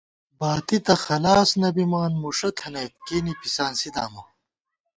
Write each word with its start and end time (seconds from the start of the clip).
باتی 0.39 0.77
تہ 0.85 0.93
خلاص 1.05 1.49
نہ 1.61 1.69
بِمان، 1.75 2.11
مُوݭہ 2.21 2.49
تھنَئیت، 2.57 2.93
کېنے 3.05 3.33
پِسانسی 3.41 3.89
دامہ 3.95 4.21